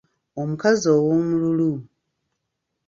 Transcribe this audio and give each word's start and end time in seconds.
Omukazi 0.41 0.87
ow'omululu. 0.97 1.71